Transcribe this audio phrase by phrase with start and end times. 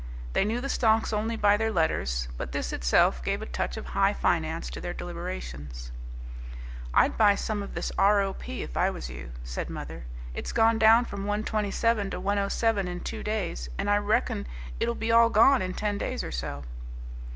[0.33, 3.85] They knew the stocks only by their letters, but this itself gave a touch of
[3.93, 5.91] high finance to their deliberations.
[6.91, 8.63] "I'd buy some of this R.O.P.
[8.63, 13.21] if I was you," said mother; "it's gone down from 127 to 107 in two
[13.21, 14.47] days, and I reckon
[14.79, 16.63] it'll be all gone in ten days or so."